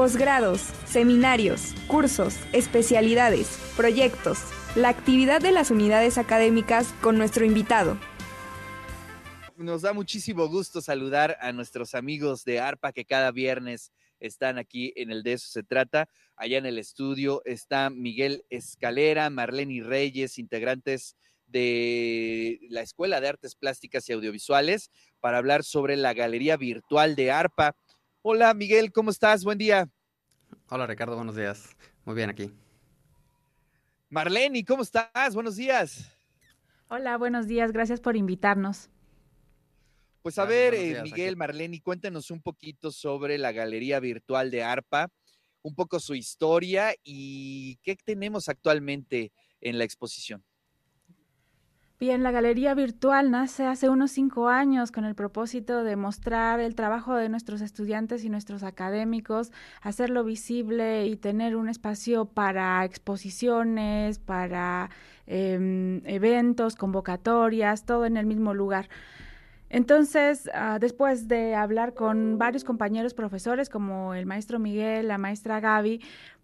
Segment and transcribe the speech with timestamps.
[0.00, 4.38] posgrados, seminarios, cursos, especialidades, proyectos,
[4.74, 7.98] la actividad de las unidades académicas con nuestro invitado.
[9.58, 14.94] Nos da muchísimo gusto saludar a nuestros amigos de ARPA que cada viernes están aquí
[14.96, 16.08] en el De Eso Se Trata.
[16.34, 21.14] Allá en el estudio está Miguel Escalera, Marlene Reyes, integrantes
[21.46, 24.90] de la Escuela de Artes Plásticas y Audiovisuales,
[25.20, 27.76] para hablar sobre la galería virtual de ARPA.
[28.22, 29.44] Hola Miguel, ¿cómo estás?
[29.44, 29.88] Buen día.
[30.68, 31.74] Hola Ricardo, buenos días.
[32.04, 32.52] Muy bien aquí.
[34.10, 35.34] Marlene, ¿cómo estás?
[35.34, 36.14] Buenos días.
[36.88, 37.72] Hola, buenos días.
[37.72, 38.90] Gracias por invitarnos.
[40.20, 45.10] Pues a ver, eh, Miguel, Marlene, cuéntanos un poquito sobre la galería virtual de ARPA,
[45.62, 50.44] un poco su historia y qué tenemos actualmente en la exposición.
[52.00, 56.74] Bien, la galería virtual nace hace unos cinco años con el propósito de mostrar el
[56.74, 64.18] trabajo de nuestros estudiantes y nuestros académicos, hacerlo visible y tener un espacio para exposiciones,
[64.18, 64.88] para
[65.26, 68.88] em, eventos, convocatorias, todo en el mismo lugar.
[69.68, 75.60] Entonces, ah, después de hablar con varios compañeros profesores como el maestro Miguel, la maestra
[75.60, 76.00] Gaby,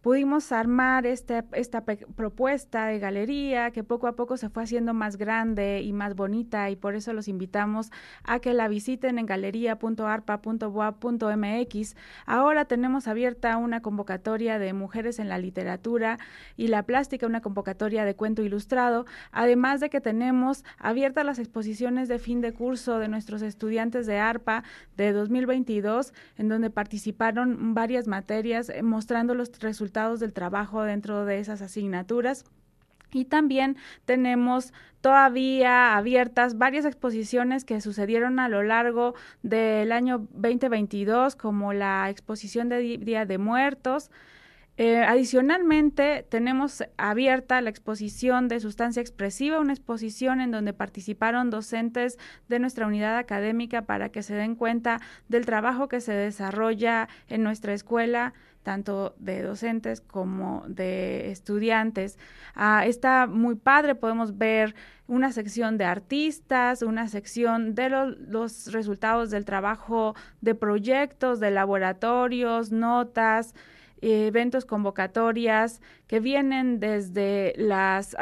[0.07, 5.17] pudimos armar este, esta propuesta de galería que poco a poco se fue haciendo más
[5.17, 7.91] grande y más bonita y por eso los invitamos
[8.23, 11.97] a que la visiten en galería.arpa.boa.mx.
[12.25, 16.21] Ahora tenemos abierta una convocatoria de mujeres en la literatura
[16.57, 22.07] y la plástica, una convocatoria de cuento ilustrado, además de que tenemos abiertas las exposiciones
[22.07, 24.62] de fin de curso de nuestros estudiantes de ARPA
[24.97, 31.39] de 2022, en donde participaron varias materias eh, mostrando los resultados del trabajo dentro de
[31.39, 32.44] esas asignaturas.
[33.12, 41.34] Y también tenemos todavía abiertas varias exposiciones que sucedieron a lo largo del año 2022,
[41.34, 44.11] como la exposición de Día de Muertos.
[44.78, 52.19] Eh, adicionalmente, tenemos abierta la exposición de sustancia expresiva, una exposición en donde participaron docentes
[52.48, 57.42] de nuestra unidad académica para que se den cuenta del trabajo que se desarrolla en
[57.42, 58.34] nuestra escuela
[58.66, 62.19] tanto de docentes como de estudiantes.
[62.56, 64.75] Ah, está muy padre, podemos ver
[65.06, 72.72] una sección de artistas, una sección de los resultados del trabajo de proyectos, de laboratorios,
[72.72, 73.54] notas,
[74.01, 78.17] eventos, convocatorias que vienen desde las...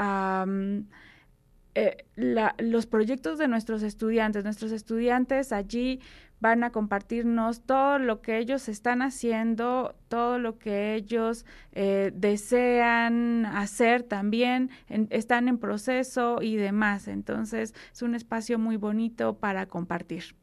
[1.77, 4.45] Eh, los proyectos de nuestros estudiantes.
[4.45, 6.01] Nuestros estudiantes allí
[6.41, 13.47] van a compartirnos todo lo que ellos están haciendo, todo lo que ellos eh, desean
[13.47, 14.71] hacer también,
[15.11, 17.09] están en proceso y demás.
[17.09, 20.37] Entonces es un espacio muy bonito para compartir.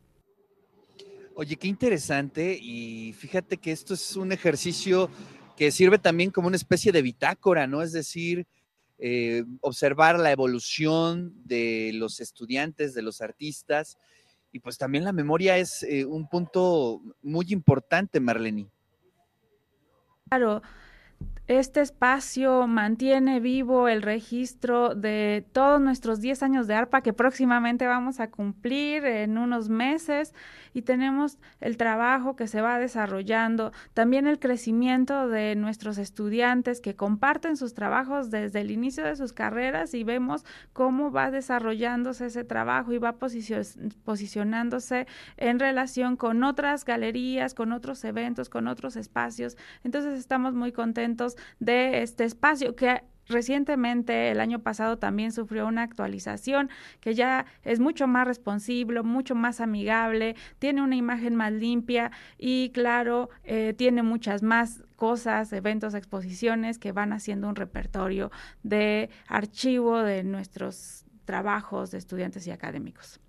[1.34, 5.10] Oye, qué interesante y fíjate que esto es un ejercicio
[5.56, 7.82] que sirve también como una especie de bitácora, ¿no?
[7.82, 8.46] Es decir,
[8.98, 13.98] eh, observar la evolución de los estudiantes, de los artistas,
[14.52, 18.68] y pues también la memoria es eh, un punto muy importante, Marlene.
[20.30, 20.62] Claro,
[21.52, 27.88] este espacio mantiene vivo el registro de todos nuestros 10 años de ARPA que próximamente
[27.88, 30.34] vamos a cumplir en unos meses
[30.74, 36.96] y tenemos el trabajo que se va desarrollando, también el crecimiento de nuestros estudiantes que
[36.96, 42.44] comparten sus trabajos desde el inicio de sus carreras y vemos cómo va desarrollándose ese
[42.44, 43.18] trabajo y va
[44.06, 45.08] posicionándose
[45.38, 49.58] en relación con otras galerías, con otros eventos, con otros espacios.
[49.84, 55.84] Entonces estamos muy contentos de este espacio que Recientemente, el año pasado, también sufrió una
[55.84, 56.70] actualización
[57.00, 62.72] que ya es mucho más responsible, mucho más amigable, tiene una imagen más limpia y,
[62.72, 68.32] claro, eh, tiene muchas más cosas, eventos, exposiciones que van haciendo un repertorio
[68.64, 73.22] de archivo de nuestros trabajos de estudiantes y académicos.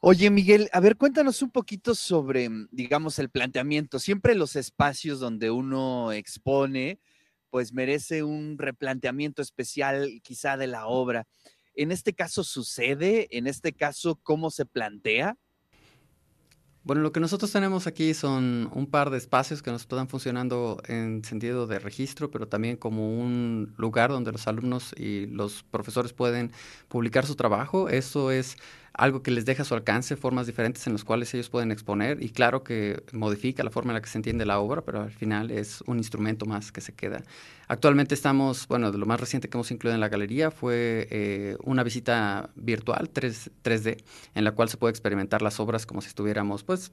[0.00, 3.98] Oye, Miguel, a ver, cuéntanos un poquito sobre, digamos, el planteamiento.
[3.98, 7.00] Siempre los espacios donde uno expone,
[7.50, 11.26] pues merece un replanteamiento especial quizá de la obra.
[11.74, 13.26] ¿En este caso sucede?
[13.36, 15.36] ¿En este caso cómo se plantea?
[16.84, 20.80] Bueno, lo que nosotros tenemos aquí son un par de espacios que nos están funcionando
[20.86, 26.14] en sentido de registro, pero también como un lugar donde los alumnos y los profesores
[26.14, 26.50] pueden
[26.88, 27.90] publicar su trabajo.
[27.90, 28.56] Eso es
[28.92, 32.22] algo que les deja a su alcance, formas diferentes en las cuales ellos pueden exponer
[32.22, 35.12] y claro que modifica la forma en la que se entiende la obra, pero al
[35.12, 37.22] final es un instrumento más que se queda.
[37.68, 41.82] Actualmente estamos, bueno, lo más reciente que hemos incluido en la galería fue eh, una
[41.82, 44.02] visita virtual 3, 3D
[44.34, 46.90] en la cual se puede experimentar las obras como si estuviéramos pues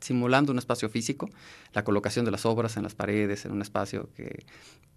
[0.00, 1.30] simulando un espacio físico,
[1.72, 4.44] la colocación de las obras en las paredes, en un espacio que,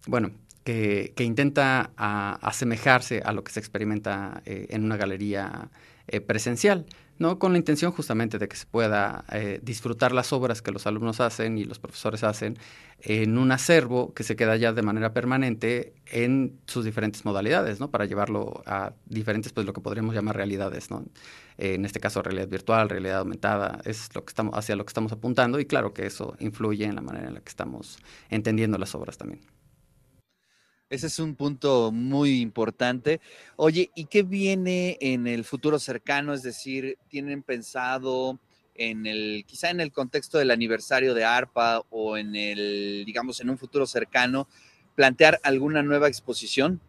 [0.08, 0.32] bueno,
[0.64, 5.70] que, intenta asemejarse a lo que se experimenta eh, en una galería
[6.08, 6.86] eh, presencial.
[7.18, 7.40] ¿no?
[7.40, 11.22] con la intención justamente de que se pueda eh, disfrutar las obras que los alumnos
[11.22, 12.58] hacen y los profesores hacen
[13.00, 17.90] en un acervo que se queda ya de manera permanente en sus diferentes modalidades, ¿no?
[17.90, 21.06] para llevarlo a diferentes, pues lo que podríamos llamar realidades, ¿no?
[21.58, 25.12] en este caso realidad virtual, realidad aumentada, es lo que estamos, hacia lo que estamos
[25.14, 27.98] apuntando y claro que eso influye en la manera en la que estamos
[28.30, 29.40] entendiendo las obras también.
[30.90, 33.20] Ese es un punto muy importante.
[33.56, 36.34] Oye, ¿y qué viene en el futuro cercano?
[36.34, 38.40] Es decir, ¿tienen pensado
[38.76, 43.50] en el, quizá en el contexto del aniversario de ARPA o en el, digamos, en
[43.50, 44.48] un futuro cercano,
[44.94, 46.80] plantear alguna nueva exposición?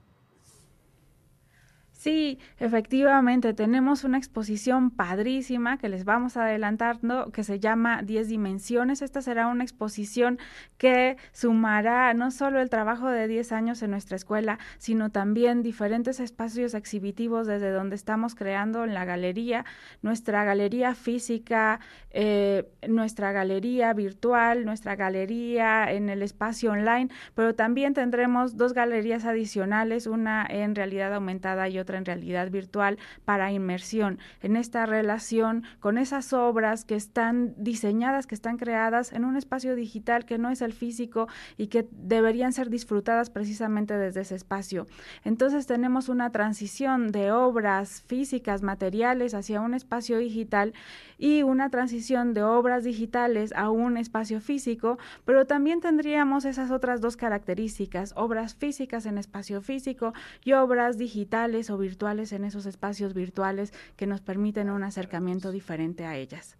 [2.06, 9.02] Sí, efectivamente, tenemos una exposición padrísima que les vamos adelantando que se llama 10 dimensiones.
[9.02, 10.38] Esta será una exposición
[10.78, 16.20] que sumará no solo el trabajo de 10 años en nuestra escuela, sino también diferentes
[16.20, 19.64] espacios exhibitivos desde donde estamos creando en la galería,
[20.00, 21.80] nuestra galería física,
[22.12, 29.24] eh, nuestra galería virtual, nuestra galería en el espacio online, pero también tendremos dos galerías
[29.24, 35.64] adicionales, una en realidad aumentada y otra en realidad virtual para inmersión, en esta relación
[35.80, 40.50] con esas obras que están diseñadas, que están creadas en un espacio digital que no
[40.50, 44.86] es el físico y que deberían ser disfrutadas precisamente desde ese espacio.
[45.24, 50.74] Entonces tenemos una transición de obras físicas, materiales hacia un espacio digital
[51.18, 57.00] y una transición de obras digitales a un espacio físico, pero también tendríamos esas otras
[57.00, 60.12] dos características, obras físicas en espacio físico
[60.44, 66.16] y obras digitales virtuales en esos espacios virtuales que nos permiten un acercamiento diferente a
[66.16, 66.56] ellas.